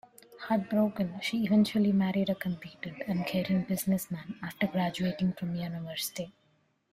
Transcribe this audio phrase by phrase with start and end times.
[0.47, 6.33] Heartbroken, she eventually married a competent and caring businessman after graduating from university.